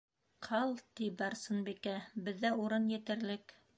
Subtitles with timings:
[0.45, 1.93] Ҡал,- ти Барсынбикә,-
[2.29, 3.55] беҙҙә урын етерлек.